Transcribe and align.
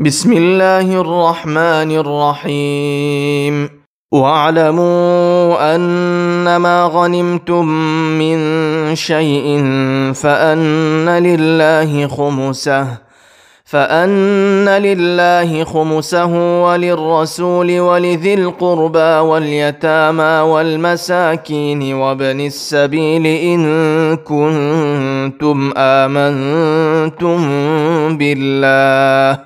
بسم 0.00 0.32
الله 0.32 1.00
الرحمن 1.00 1.90
الرحيم 1.96 3.68
واعلموا 4.12 5.74
انما 5.74 6.90
غنمتم 6.92 7.66
من 8.18 8.36
شيء 8.94 9.62
فان 10.14 11.08
لله 11.08 12.06
خمسه 12.08 12.86
فان 13.64 14.68
لله 14.68 15.64
خمسه 15.64 16.62
وللرسول 16.64 17.80
ولذي 17.80 18.34
القربى 18.34 18.98
واليتامى 19.28 20.40
والمساكين 20.52 21.94
وابن 21.94 22.40
السبيل 22.40 23.26
ان 23.26 24.16
كنتم 24.16 25.72
امنتم 25.76 27.38
بالله 28.16 29.45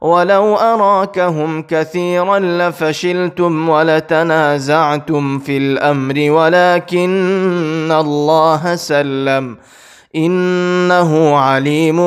ولو 0.00 0.56
اراكهم 0.56 1.62
كثيرا 1.62 2.38
لفشلتم 2.38 3.68
ولتنازعتم 3.68 5.38
في 5.38 5.56
الامر 5.56 6.30
ولكن 6.30 7.92
الله 8.00 8.76
سلم 8.76 9.56
انه 10.16 11.36
عليم 11.36 11.98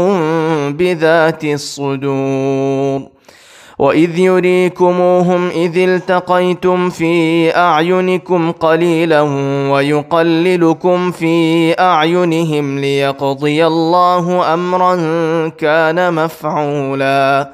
بذات 0.72 1.44
الصدور 1.44 3.02
واذ 3.80 4.20
يريكموهم 4.20 5.50
اذ 5.50 5.78
التقيتم 5.78 6.90
في 6.90 7.56
اعينكم 7.56 8.52
قليلا 8.52 9.22
ويقللكم 9.72 11.12
في 11.12 11.74
اعينهم 11.80 12.80
ليقضي 12.80 13.68
الله 13.68 14.54
امرا 14.54 14.96
كان 15.50 16.14
مفعولا 16.14 17.54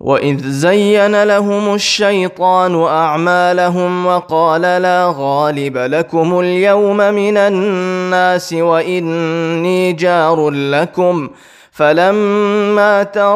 واذ 0.00 0.50
زين 0.50 1.24
لهم 1.24 1.74
الشيطان 1.74 2.82
اعمالهم 2.84 4.06
وقال 4.06 4.60
لا 4.62 5.14
غالب 5.16 5.78
لكم 5.78 6.40
اليوم 6.40 6.96
من 6.96 7.36
الناس 7.36 8.52
واني 8.52 9.92
جار 9.92 10.50
لكم 10.50 11.30
فلما 11.72 13.02
تراءت 13.02 13.30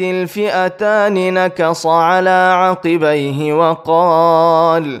الفئتان 0.00 1.34
نكص 1.34 1.86
على 1.86 2.54
عقبيه 2.58 3.52
وقال 3.52 5.00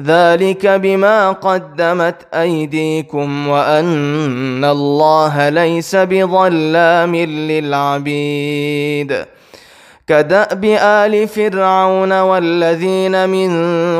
ذلك 0.00 0.66
بما 0.66 1.32
قدمت 1.32 2.26
ايديكم 2.34 3.48
وان 3.48 4.64
الله 4.64 5.48
ليس 5.48 5.96
بظلام 5.96 7.16
للعبيد 7.50 9.24
كداب 10.06 10.64
ال 10.64 11.28
فرعون 11.28 12.12
والذين 12.12 13.28
من 13.28 13.50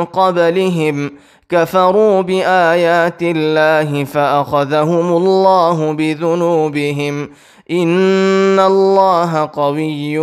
قبلهم 0.05 1.11
كفروا 1.49 2.21
بايات 2.21 3.21
الله 3.21 4.03
فاخذهم 4.03 5.17
الله 5.17 5.93
بذنوبهم 5.93 7.29
ان 7.71 8.59
الله 8.59 9.49
قوي 9.53 10.17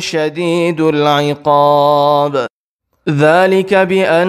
شديد 0.00 0.80
العقاب 0.80 2.46
ذلك 3.08 3.74
بان 3.74 4.28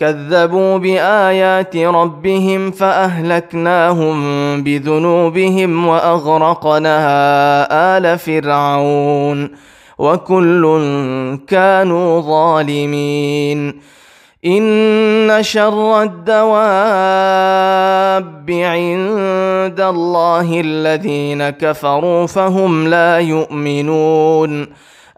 كذبوا 0.00 0.78
بآيات 0.78 1.76
ربهم 1.76 2.70
فأهلكناهم 2.70 4.16
بذنوبهم 4.62 5.86
وأغرقنا 5.86 6.96
آل 7.96 8.18
فرعون 8.18 9.50
وكل 9.98 10.80
كانوا 11.48 12.20
ظالمين. 12.20 13.80
إن 14.46 15.38
شر 15.40 16.02
الدواب 16.02 16.50
عند 18.50 19.80
الله 19.80 20.60
الذين 20.60 21.50
كفروا 21.50 22.26
فهم 22.26 22.88
لا 22.88 23.18
يؤمنون. 23.18 24.66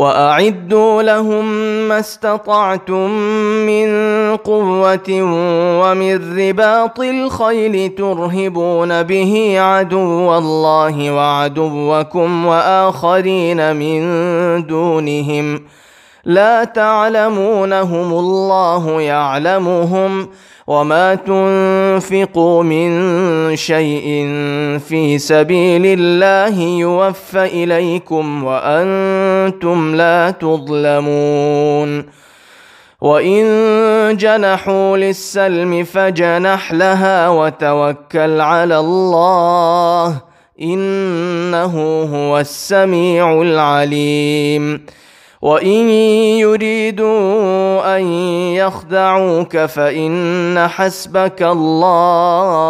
وأعدوا 0.00 1.02
لهم 1.02 1.44
ما 1.88 1.98
استطعتم 1.98 3.10
من 3.66 3.88
قوة 4.36 5.08
ومن 5.82 6.38
رباط 6.38 7.00
الخيل 7.00 7.94
ترهبون 7.94 9.02
به 9.02 9.54
عدو 9.60 10.38
الله 10.38 11.10
وعدوكم 11.10 12.46
وآخرين 12.46 13.76
من 13.76 14.00
دونهم 14.66 15.62
لا 16.24 16.64
تعلمونهم 16.64 18.12
الله 18.12 19.00
يعلمهم 19.00 20.28
وما 20.70 21.14
تنفقوا 21.14 22.62
من 22.62 22.90
شيء 23.56 24.28
في 24.88 25.18
سبيل 25.18 25.82
الله 25.86 26.60
يوفى 26.60 27.44
اليكم 27.64 28.44
وأنتم 28.44 29.94
لا 29.96 30.30
تظلمون 30.30 32.06
وان 33.00 33.46
جنحوا 34.16 34.96
للسلم 34.96 35.84
فجنح 35.84 36.72
لها 36.72 37.28
وتوكل 37.28 38.40
على 38.40 38.78
الله 38.78 40.16
انه 40.62 42.02
هو 42.02 42.38
السميع 42.38 43.42
العليم 43.42 44.86
وان 45.42 45.90
يريدوا 46.40 47.96
ان 47.96 48.02
يخدعوك 48.52 49.56
فان 49.56 50.68
حسبك 50.68 51.42
الله 51.42 52.66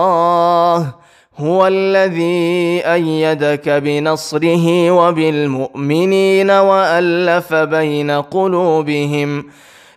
هو 1.39 1.67
الذي 1.67 2.83
إيدك 2.85 3.69
بنصره 3.69 4.91
وبالمؤمنين 4.91 6.51
والف 6.51 7.55
بين 7.55 8.11
قلوبهم 8.11 9.45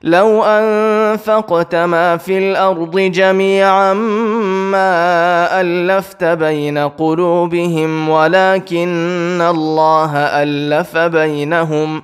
لو 0.04 0.44
انفقت 0.44 1.76
ما 1.76 2.18
في 2.18 2.38
الأرض 2.38 3.00
جميعا 3.00 3.94
ما 4.74 5.62
الفت 5.62 6.24
بين 6.24 6.78
قلوبهم 6.78 8.10
ولكن 8.10 9.42
الله 9.42 10.18
الف 10.18 10.98
بينهم 10.98 12.04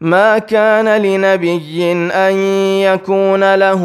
ما 0.00 0.38
كان 0.38 1.02
لنبي 1.02 1.92
أن 2.12 2.34
يكون 2.82 3.54
له 3.54 3.82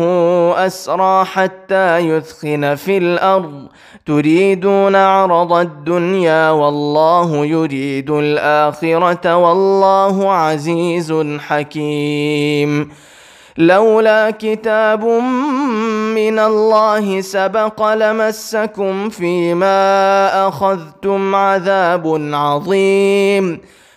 أسرى 0.65 1.25
حتى 1.25 1.97
يثخن 1.97 2.75
في 2.75 2.97
الأرض. 2.97 3.67
تريدون 4.05 4.95
عرض 4.95 5.53
الدنيا 5.53 6.49
والله 6.49 7.45
يريد 7.45 8.11
الآخرة 8.11 9.35
والله 9.35 10.31
عزيز 10.31 11.13
حكيم. 11.39 12.89
لولا 13.57 14.31
كتاب 14.31 15.05
من 16.15 16.39
الله 16.39 17.21
سبق 17.21 17.93
لمسكم 17.93 19.09
فيما 19.09 20.47
أخذتم 20.47 21.35
عذاب 21.35 22.29
عظيم. 22.33 23.61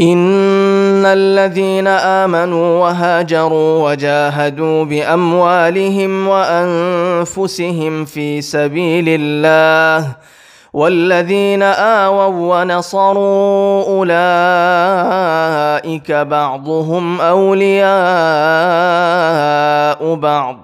ان 0.00 1.06
الذين 1.06 1.86
امنوا 1.86 2.80
وهاجروا 2.80 3.90
وجاهدوا 3.90 4.84
باموالهم 4.84 6.28
وانفسهم 6.28 8.04
في 8.04 8.40
سبيل 8.42 9.04
الله 9.08 10.16
والذين 10.72 11.62
آووا 11.62 12.60
ونصروا 12.62 13.84
أولئك 13.86 14.12
بعضهم 16.12 17.20
أولياء 17.20 17.84
بعض 20.14 20.63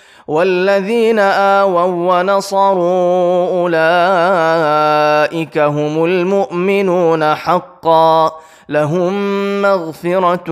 والذين 0.27 1.19
اووا 1.19 2.19
ونصروا 2.19 3.49
اولئك 3.61 5.57
هم 5.57 6.05
المؤمنون 6.05 7.35
حقا 7.35 8.31
لهم 8.69 9.13
مغفره 9.61 10.43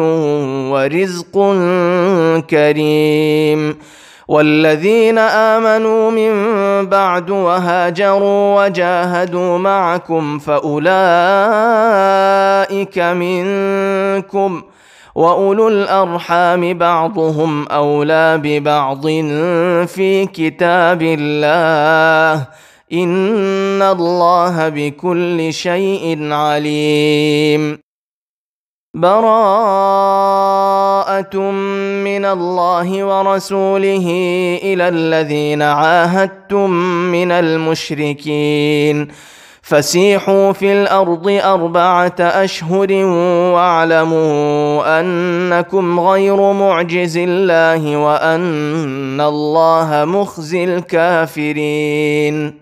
ورزق 0.71 1.33
كريم 2.49 3.77
والذين 4.27 5.17
امنوا 5.17 6.11
من 6.11 6.33
بعد 6.89 7.29
وهاجروا 7.29 8.65
وجاهدوا 8.65 9.57
معكم 9.57 10.39
فاولئك 10.39 10.89
منكم 12.99 14.61
واولو 15.19 15.67
الارحام 15.67 16.73
بعضهم 16.73 17.67
اولى 17.67 18.39
ببعض 18.43 19.07
في 19.88 20.25
كتاب 20.33 21.01
الله 21.01 22.47
ان 22.93 23.81
الله 23.81 24.69
بكل 24.69 25.53
شيء 25.53 26.31
عليم. 26.33 27.79
براءة 28.93 29.19
من 32.03 32.25
الله 32.25 33.03
ورسوله 33.03 34.07
إلى 34.63 34.88
الذين 34.88 35.61
عاهدتم 35.61 36.69
من 37.11 37.31
المشركين 37.31 39.07
فسيحوا 39.69 40.51
في 40.51 40.73
الأرض 40.73 41.27
أربعة 41.43 42.15
أشهر 42.19 42.91
واعلموا 43.53 44.99
أنكم 44.99 45.99
غير 45.99 46.51
معجز 46.53 47.17
الله 47.17 47.97
وأن 47.97 49.21
الله 49.21 50.05
مخزي 50.05 50.63
الكافرين 50.63 52.53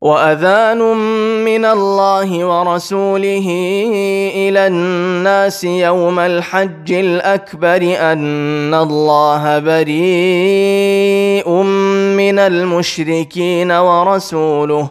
واذان 0.00 0.78
من 1.44 1.64
الله 1.64 2.44
ورسوله 2.44 3.48
إلى 4.34 4.66
الناس 4.66 5.64
يوم 5.64 6.18
الحج 6.18 6.92
الاكبر 6.92 7.96
ان 8.12 8.74
الله 8.74 9.58
بريء 9.58 9.92
من 12.16 12.38
المشركين 12.38 13.72
ورسوله 13.72 14.90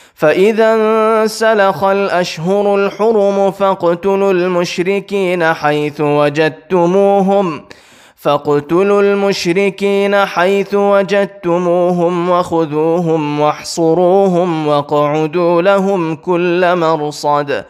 فإذا 0.21 0.73
انسلخ 0.73 1.83
الأشهر 1.83 2.75
الحرم 2.75 3.51
فاقتلوا 3.51 4.31
المشركين 4.31 5.53
حيث 5.53 6.01
وجدتموهم 6.01 7.63
فاقتلوا 8.15 9.01
المشركين 9.01 10.25
حيث 10.25 10.73
وجدتموهم 10.73 12.29
وخذوهم 12.29 13.39
واحصروهم 13.39 14.67
واقعدوا 14.67 15.61
لهم 15.61 16.15
كل 16.15 16.75
مرصد. 16.75 17.65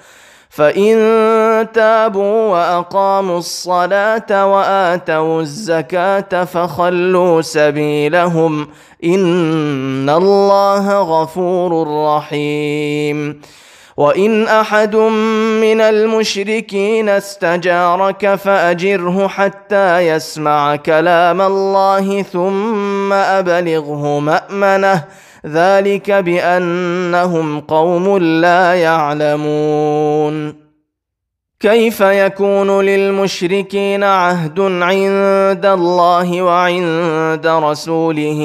فان 0.52 1.68
تابوا 1.74 2.52
واقاموا 2.52 3.38
الصلاه 3.38 4.52
واتوا 4.52 5.42
الزكاه 5.42 6.44
فخلوا 6.44 7.42
سبيلهم 7.42 8.68
ان 9.04 10.10
الله 10.10 11.02
غفور 11.02 11.88
رحيم. 12.06 13.42
وان 13.98 14.48
احد 14.48 14.96
من 14.96 15.82
المشركين 15.82 17.10
استجارك 17.10 18.36
فاجره 18.36 19.28
حتى 19.28 20.00
يسمع 20.00 20.76
كلام 20.76 21.42
الله 21.42 22.22
ثم 22.22 23.14
ابلغه 23.14 24.20
مامنه 24.20 25.04
ذلك 25.46 26.12
بأنهم 26.12 27.60
قوم 27.60 28.18
لا 28.18 28.74
يعلمون. 28.74 30.62
كيف 31.60 32.02
يكون 32.02 32.82
للمشركين 32.82 34.04
عهد 34.04 34.60
عند 34.60 35.66
الله 35.66 36.42
وعند 36.42 37.48
رسوله 37.48 38.40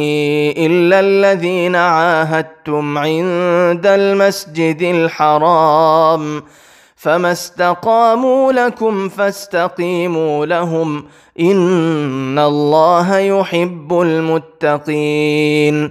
إلا 0.56 1.00
الذين 1.00 1.76
عاهدتم 1.76 2.98
عند 2.98 3.86
المسجد 3.86 4.82
الحرام؟ 4.82 6.42
فما 6.96 7.32
استقاموا 7.32 8.52
لكم 8.52 9.08
فاستقيموا 9.08 10.46
لهم. 10.46 11.04
إن 11.40 12.38
الله 12.38 13.18
يحب 13.18 14.00
المتقين. 14.00 15.90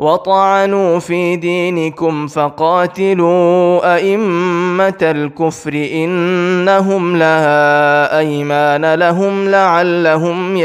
وطعنوا 0.00 0.98
في 0.98 1.36
دينكم 1.36 2.26
فقاتلوا 2.26 3.94
أئمة 3.96 4.98
الكفر 5.02 5.72
إنهم 5.74 7.16
لا 7.16 8.18
أيمان 8.18 8.94
لهم 8.94 9.48
لعلهم 9.48 10.56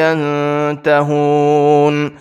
ينتهون. 0.81 2.11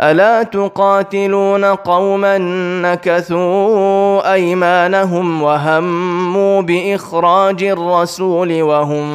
ألا 0.00 0.42
تقاتلون 0.42 1.64
قوما 1.64 2.38
نكثوا 2.82 4.32
أيمانهم 4.32 5.42
وهموا 5.42 6.62
بإخراج 6.62 7.62
الرسول 7.64 8.62
وهم 8.62 9.06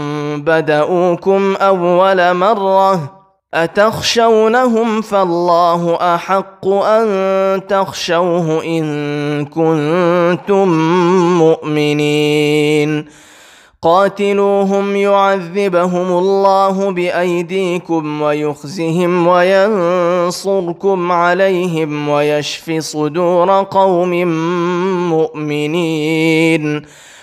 بدأوكم 0.42 1.56
أول 1.56 2.34
مرة 2.34 3.21
اتخشونهم 3.54 5.02
فالله 5.02 5.96
احق 6.16 6.68
ان 6.68 7.68
تخشوه 7.68 8.64
ان 8.64 9.46
كنتم 9.46 10.68
مؤمنين 11.38 13.06
قاتلوهم 13.82 14.96
يعذبهم 14.96 16.18
الله 16.18 16.92
بايديكم 16.92 18.22
ويخزهم 18.22 19.28
وينصركم 19.28 21.12
عليهم 21.12 22.10
ويشف 22.10 22.72
صدور 22.80 23.64
قوم 23.64 24.28
مؤمنين 25.10 26.82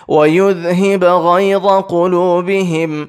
ويذهب 0.09 1.05
غيظ 1.05 1.67
قلوبهم 1.67 3.09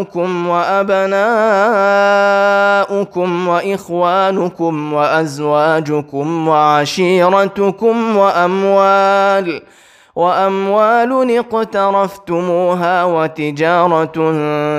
اباؤكم 0.00 0.48
وأبناؤكم 0.48 1.08
وإخوانكم 3.48 4.92
وأزواجكم 4.92 6.48
وعشيرتكم 6.48 8.16
وأموال 8.16 9.62
وأموال 10.16 11.38
اقترفتموها 11.38 13.04
وتجارة 13.04 14.12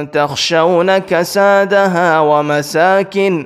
تخشون 0.03 0.97
كسادها 0.97 2.19
ومساكن 2.19 3.45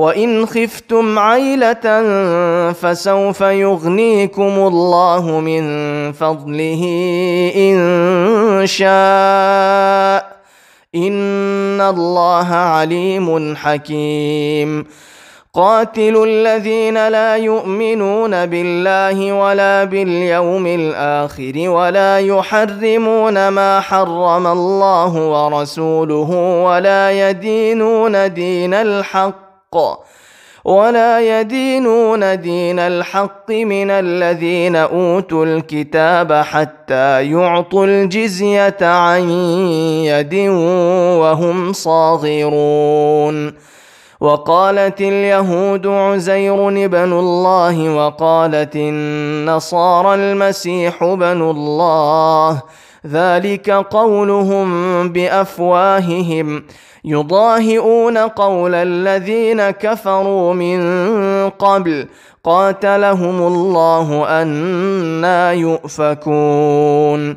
وإن 0.00 0.46
خفتم 0.46 1.18
عيلة 1.18 2.02
فسوف 2.72 3.40
يغنيكم 3.40 4.42
الله 4.42 5.40
من 5.40 5.62
فضله 6.12 6.82
إن 7.56 8.62
شاء. 8.64 10.40
إن 10.94 11.80
الله 11.80 12.54
عليم 12.54 13.56
حكيم. 13.56 14.86
قاتلوا 15.54 16.26
الذين 16.26 17.08
لا 17.08 17.36
يؤمنون 17.36 18.46
بالله 18.46 19.32
ولا 19.32 19.84
باليوم 19.84 20.66
الآخر 20.66 21.52
ولا 21.56 22.18
يحرمون 22.18 23.48
ما 23.48 23.80
حرم 23.80 24.46
الله 24.46 25.14
ورسوله 25.16 26.30
ولا 26.64 27.30
يدينون 27.30 28.34
دين 28.34 28.74
الحق 28.74 29.49
الحق. 29.74 30.04
ولا 30.64 31.40
يدينون 31.40 32.40
دين 32.40 32.78
الحق 32.78 33.50
من 33.50 33.90
الذين 33.90 34.76
أوتوا 34.76 35.44
الكتاب 35.44 36.32
حتى 36.32 37.30
يعطوا 37.30 37.86
الجزية 37.86 38.76
عن 38.80 39.30
يد 40.04 40.34
وهم 41.20 41.72
صاغرون. 41.72 43.54
وقالت 44.20 45.00
اليهود 45.00 45.86
عزير 45.86 46.68
ابن 46.68 47.12
الله 47.12 47.94
وقالت 47.96 48.76
النصارى 48.76 50.14
المسيح 50.14 51.02
ابن 51.02 51.42
الله. 51.50 52.62
ذلك 53.06 53.70
قولهم 53.70 55.08
بأفواههم. 55.08 56.62
يضاهئون 57.04 58.18
قول 58.18 58.74
الذين 58.74 59.70
كفروا 59.70 60.54
من 60.54 60.80
قبل. 61.50 62.08
قاتلهم 62.44 63.42
الله 63.42 64.24
أنا 64.42 65.52
يؤفكون. 65.52 67.36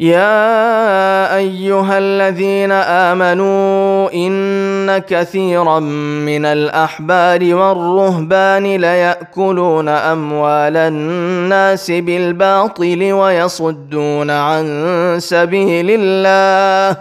يا 0.00 1.36
ايها 1.36 1.98
الذين 1.98 2.72
امنوا 2.72 4.12
ان 4.12 4.98
كثيرا 4.98 5.80
من 5.80 6.44
الاحبار 6.44 7.54
والرهبان 7.54 8.62
ليأكلون 8.76 9.88
اموال 9.88 10.76
الناس 10.76 11.90
بالباطل 11.90 13.12
ويصدون 13.12 14.30
عن 14.30 14.66
سبيل 15.18 15.86
الله 15.90 16.96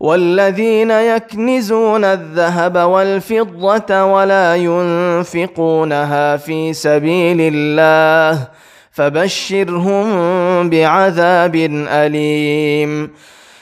والذين 0.00 0.90
يكنزون 0.90 2.04
الذهب 2.04 2.76
والفضه 2.76 4.04
ولا 4.04 4.56
ينفقونها 4.56 6.36
في 6.36 6.72
سبيل 6.72 7.36
الله 7.40 8.46
فبشرهم 8.92 10.70
بعذاب 10.70 11.56
أليم. 11.88 13.10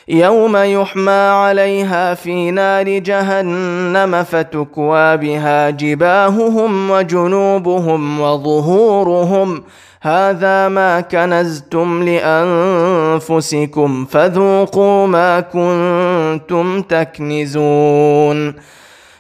يوم 0.09 0.57
يحمى 0.57 1.11
عليها 1.11 2.15
في 2.15 2.51
نار 2.51 2.99
جهنم 2.99 4.25
فتكوى 4.25 5.17
بها 5.17 5.71
جباههم 5.71 6.91
وجنوبهم 6.91 8.21
وظهورهم. 8.21 9.63
هذا 10.03 10.69
ما 10.69 11.01
كنزتم 11.01 12.03
لأنفسكم 12.09 14.05
فذوقوا 14.05 15.07
ما 15.07 15.41
كنتم 15.41 16.83
تكنزون. 16.83 18.55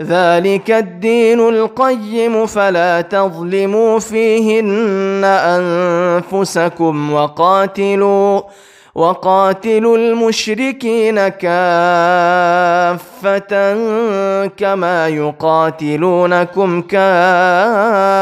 ذلك 0.00 0.70
الدين 0.70 1.40
القيم 1.40 2.46
فلا 2.46 3.00
تظلموا 3.00 3.98
فيهن 3.98 5.24
انفسكم 5.24 7.12
وقاتلوا 7.12 8.40
وقاتلوا 8.94 9.96
المشركين 9.96 11.28
كافة 11.28 11.54
كما 14.46 15.08
يقاتلونكم 15.08 16.82
كافة 16.82 18.14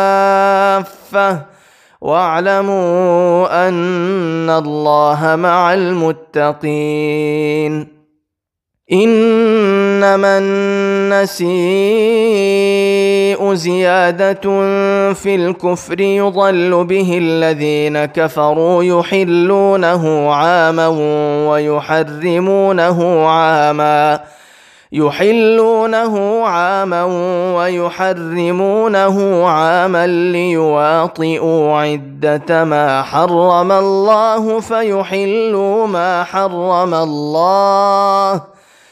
واعلموا 2.01 3.69
ان 3.69 4.51
الله 4.51 5.37
مع 5.37 5.75
المتقين 5.75 7.23
إنما 8.93 10.39
النسيء 10.39 11.53
زيادة 13.55 14.41
في 15.13 15.35
الكفر 15.35 16.01
يضل 16.01 16.85
به 16.85 17.19
الذين 17.19 18.05
كفروا 18.05 18.85
يحلونه 18.85 20.33
عاما 20.33 20.89
ويحرمونه 21.49 23.27
عاما 23.27 24.21
يحلونه 24.93 26.45
عاما 26.45 27.05
ويحرمونه 27.57 29.47
عاما 29.47 30.07
ليواطئوا 30.07 31.77
عدة 31.77 32.65
ما 32.65 33.03
حرم 33.03 33.73
الله 33.73 34.61
فيحلوا 34.61 35.87
ما 35.87 36.25
حرم 36.25 36.95
الله 36.95 38.53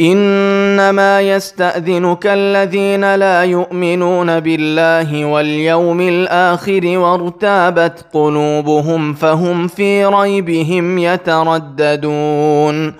إنما 0.00 1.20
يستأذنك 1.20 2.26
الذين 2.26 3.14
لا 3.14 3.44
يؤمنون 3.44 4.40
بالله 4.40 5.24
واليوم 5.24 6.00
الآخر 6.00 6.98
وارتابت 6.98 8.04
قلوبهم 8.12 9.14
فهم 9.14 9.66
في 9.66 10.06
ريبهم 10.06 10.98
يترددون. 10.98 12.94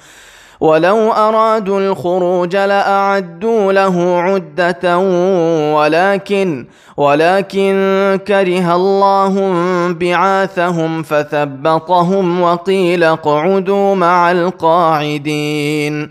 ولو 0.61 1.13
أرادوا 1.13 1.81
الخروج 1.81 2.57
لأعدوا 2.57 3.73
له 3.73 4.21
عدة 4.21 4.99
ولكن 5.77 6.67
ولكن 6.97 8.21
كره 8.27 8.77
الله 8.77 9.35
بعاثهم 9.93 11.03
فثبطهم 11.03 12.41
وقيل 12.41 13.05
اقعدوا 13.05 13.95
مع 13.95 14.31
القاعدين. 14.33 16.11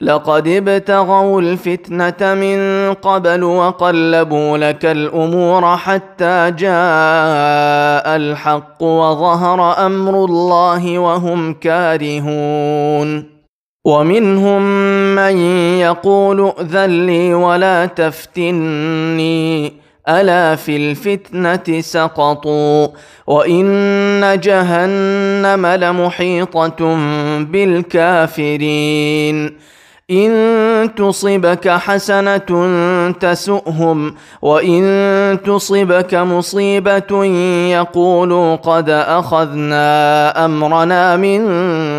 لقد 0.00 0.48
ابتغوا 0.48 1.40
الفتنة 1.40 2.34
من 2.34 2.92
قبل 2.94 3.44
وقلبوا 3.44 4.58
لك 4.58 4.84
الأمور 4.84 5.76
حتى 5.76 6.50
جاء 6.50 8.16
الحق 8.16 8.82
وظهر 8.82 9.86
أمر 9.86 10.24
الله 10.24 10.98
وهم 10.98 11.54
كارهون. 11.54 13.36
ومنهم 13.84 14.62
من 15.14 15.36
يقول 15.78 16.52
ائذن 16.58 17.06
لي 17.06 17.34
ولا 17.34 17.86
تفتني 17.86 19.72
ألا 20.08 20.56
في 20.56 20.76
الفتنة 20.76 21.80
سقطوا؟ 21.80 22.88
وإن 23.26 24.40
جهنم 24.40 25.66
لمحيطة 25.66 26.96
بالكافرين. 27.40 29.56
إن 30.10 30.94
تصبك 30.96 31.68
حسنة 31.68 33.12
تسؤهم 33.20 34.14
وإن 34.42 35.38
تصبك 35.44 36.14
مصيبة 36.14 37.24
يقولوا 37.70 38.56
قد 38.56 38.90
أخذنا 38.90 40.44
أمرنا 40.44 41.16
من 41.16 41.46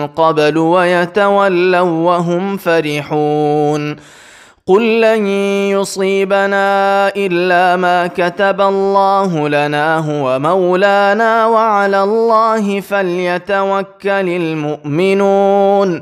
قبل 0.08 0.58
ويتولوا 0.58 1.82
وهم 1.82 2.58
فرحون. 2.58 3.96
قل 4.68 5.02
لن 5.02 5.28
يصيبنا 5.72 7.08
إلا 7.16 7.76
ما 7.76 8.08
كتب 8.08 8.62
الله 8.62 9.50
لنا 9.50 9.98
هو 9.98 10.40
مولانا 10.40 11.46
وعلى 11.46 12.04
الله 12.04 12.80
فليتوكل 12.80 14.30
المؤمنون. 14.30 16.02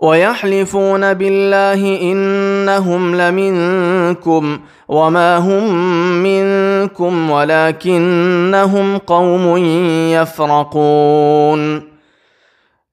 ويحلفون 0.00 1.14
بالله 1.14 2.00
إنهم 2.02 3.14
لمنكم 3.14 4.58
وما 4.88 5.36
هم 5.36 5.74
منكم 6.22 7.30
ولكنهم 7.30 8.98
قوم 8.98 9.56
يفرقون. 10.12 11.82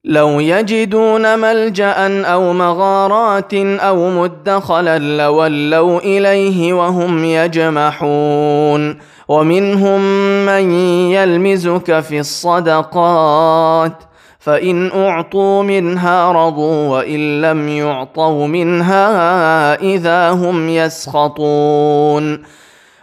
لو 0.04 0.40
يجدون 0.40 1.38
ملجأ 1.38 2.24
أو 2.24 2.52
مغارات 2.52 3.54
أو 3.54 4.10
مدخلا 4.10 4.98
لولوا 4.98 6.00
إليه 6.00 6.72
وهم 6.72 7.24
يجمحون. 7.24 8.98
ومنهم 9.28 10.00
من 10.46 10.72
يلمزك 11.10 12.00
في 12.00 12.20
الصدقات 12.20 14.02
فإن 14.46 14.90
أعطوا 14.92 15.62
منها 15.62 16.32
رضوا 16.32 16.88
وإن 16.88 17.40
لم 17.40 17.68
يعطوا 17.68 18.46
منها 18.46 19.74
إذا 19.74 20.30
هم 20.30 20.68
يسخطون. 20.68 22.42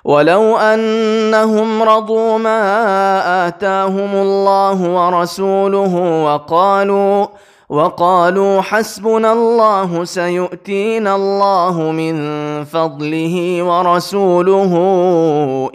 ولو 0.03 0.57
أنهم 0.57 1.83
رضوا 1.83 2.37
ما 2.37 3.47
آتاهم 3.47 4.15
الله 4.15 4.89
ورسوله 4.89 6.23
وقالوا 6.23 7.27
وقالوا 7.69 8.61
حسبنا 8.61 9.33
الله 9.33 10.03
سيؤتينا 10.03 11.15
الله 11.15 11.91
من 11.91 12.15
فضله 12.63 13.63
ورسوله 13.63 14.73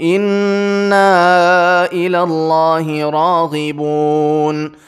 إنا 0.00 1.12
إلى 1.92 2.22
الله 2.22 3.10
راغبون. 3.10 4.87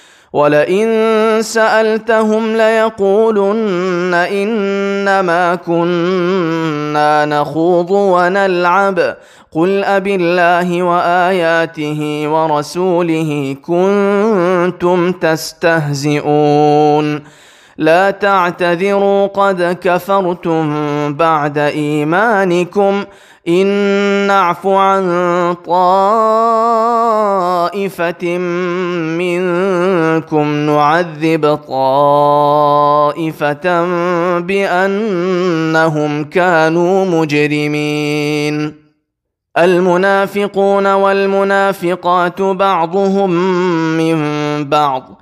ولئن 0.33 0.87
سألتهم 1.41 2.55
ليقولن 2.55 4.13
إنما 4.13 5.55
كنا 5.55 7.25
نخوض 7.25 7.91
ونلعب. 7.91 9.17
قل 9.51 9.83
أب 9.83 10.07
الله 10.07 10.83
وآياته 10.83 12.23
ورسوله 12.27 13.55
كنتم 13.61 15.11
تستهزئون. 15.11 17.07
لا 17.81 18.11
تعتذروا 18.11 19.27
قد 19.27 19.77
كفرتم 19.81 20.73
بعد 21.13 21.57
إيمانكم. 21.57 23.03
إن 23.47 23.67
نعف 24.27 24.67
عن 24.67 25.03
طائفة 25.65 25.97
منكم 29.17 30.47
نعذب 30.47 31.59
طائفة 31.67 32.65
بأنهم 34.39 36.23
كانوا 36.23 37.05
مجرمين. 37.05 38.81
المنافقون 39.57 40.87
والمنافقات 40.93 42.41
بعضهم 42.41 43.31
من 43.97 44.19
بعض. 44.69 45.21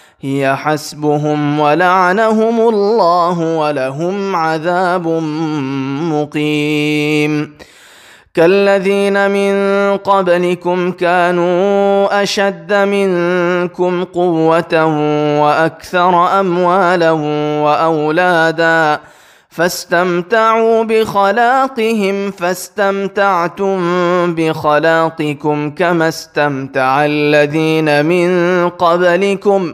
هي 0.21 0.55
حسبهم 0.55 1.59
ولعنهم 1.59 2.69
الله 2.69 3.57
ولهم 3.57 4.35
عذاب 4.35 5.07
مقيم. 6.11 7.53
كالذين 8.33 9.31
من 9.31 9.53
قبلكم 9.97 10.91
كانوا 10.91 12.23
أشد 12.23 12.73
منكم 12.73 14.03
قوة 14.03 14.85
وأكثر 15.41 16.39
أموالا 16.39 17.11
وأولادا 17.61 18.99
فاستمتعوا 19.49 20.83
بخلاقهم 20.83 22.31
فاستمتعتم 22.31 23.79
بخلاقكم 24.35 25.71
كما 25.71 26.07
استمتع 26.07 27.05
الذين 27.05 28.05
من 28.05 28.69
قبلكم 28.69 29.73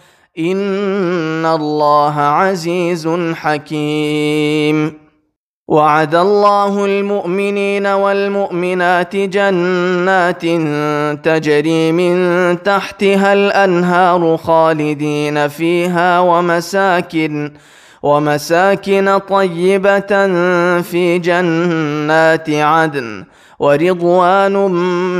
ان 0.39 1.45
الله 1.45 2.19
عزيز 2.19 3.09
حكيم 3.33 4.93
وعد 5.67 6.15
الله 6.15 6.85
المؤمنين 6.85 7.87
والمؤمنات 7.87 9.15
جنات 9.15 10.45
تجري 11.25 11.91
من 11.91 12.17
تحتها 12.63 13.33
الانهار 13.33 14.37
خالدين 14.37 15.47
فيها 15.47 16.19
ومساكن 16.19 17.53
ومساكن 18.03 19.17
طيبة 19.29 20.27
في 20.81 21.19
جنات 21.19 22.49
عدن 22.49 23.25
ورضوان 23.59 24.53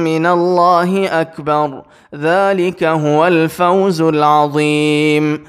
من 0.04 0.26
الله 0.26 1.22
أكبر. 1.22 1.82
ذلك 2.16 2.84
هو 2.84 3.28
الفوز 3.28 4.02
العظيم. 4.02 5.44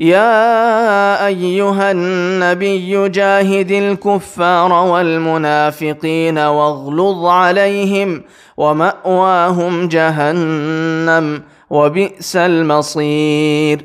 يا 0.00 1.26
أيها 1.26 1.90
النبي 1.90 3.08
جاهد 3.08 3.70
الكفار 3.70 4.72
والمنافقين 4.72 6.38
واغلظ 6.38 7.24
عليهم 7.26 8.22
ومأواهم 8.56 9.88
جهنم 9.88 11.42
وبئس 11.70 12.36
المصير. 12.36 13.84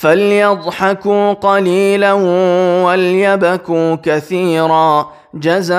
فليضحكوا 0.00 1.32
قليلا 1.32 2.12
وليبكوا 2.84 3.94
كثيرا 3.94 5.12
جزاء 5.34 5.76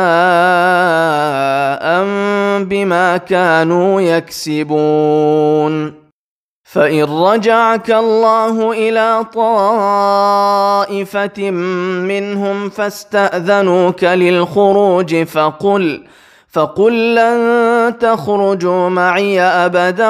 بما 2.63 3.17
كانوا 3.17 4.01
يكسبون. 4.01 5.93
فإن 6.63 7.03
رجعك 7.03 7.91
الله 7.91 8.71
إلى 8.71 9.25
طائفة 9.33 10.91
منهم 11.51 12.69
فاستأذنوك 12.69 14.03
للخروج 14.03 15.23
فقل 15.23 16.03
فقل 16.51 17.15
لن 17.15 17.93
تخرجوا 17.99 18.89
معي 18.89 19.41
ابدا 19.41 20.09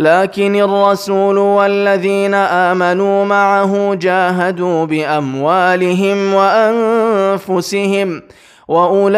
لكن 0.00 0.56
الرسول 0.56 1.38
والذين 1.38 2.34
آمنوا 2.34 3.24
معه 3.24 3.94
جاهدوا 3.94 4.84
بأموالهم 4.84 6.34
وأنفسهم 6.34 8.22
وأولئك 8.68 9.16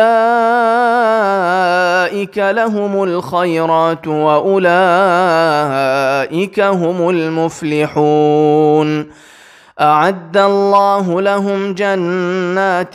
لهم 2.38 3.02
الخيرات 3.02 4.06
وأولئك 4.06 4.60
هم 6.60 7.10
المفلحون. 7.10 8.42
أعد 9.80 10.36
الله 10.36 11.20
لهم 11.20 11.74
جنات 11.74 12.94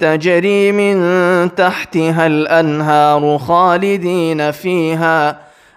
تجري 0.00 0.72
من 0.72 1.54
تحتها 1.54 2.26
الأنهار 2.26 3.38
خالدين 3.38 4.50
فيها 4.50 5.49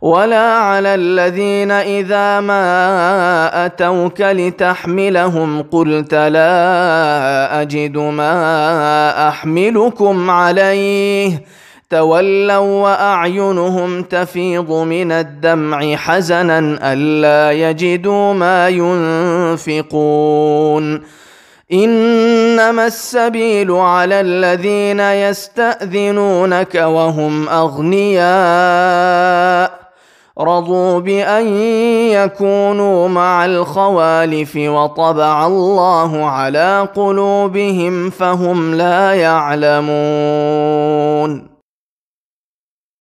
ولا 0.00 0.52
على 0.52 0.94
الذين 0.94 1.70
إذا 1.70 2.40
ما 2.40 3.66
أتوك 3.66 4.20
لتحملهم 4.20 5.62
قلت 5.62 6.14
لا 6.14 7.62
أجد 7.62 7.96
ما 7.98 9.28
أحملكم 9.28 10.30
عليه. 10.30 11.44
تولوا 11.90 12.82
وأعينهم 12.82 14.02
تفيض 14.02 14.72
من 14.72 15.12
الدمع 15.12 15.96
حزنا 15.96 16.78
ألا 16.92 17.52
يجدوا 17.52 18.32
ما 18.32 18.68
ينفقون. 19.58 21.02
إنما 21.72 22.86
السبيل 22.86 23.70
على 23.70 24.20
الذين 24.20 25.00
يستأذنونك 25.00 26.74
وهم 26.74 27.48
أغنياء. 27.48 28.20
رضوا 30.38 30.98
بأن 30.98 31.46
يكونوا 32.10 33.08
مع 33.08 33.44
الخوالف 33.44 34.56
وطبع 34.56 35.46
الله 35.46 36.24
على 36.24 36.88
قلوبهم 36.94 38.10
فهم 38.10 38.74
لا 38.74 39.14
يعلمون. 39.14 39.90